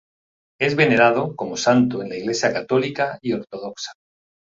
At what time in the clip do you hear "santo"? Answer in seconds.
1.55-2.01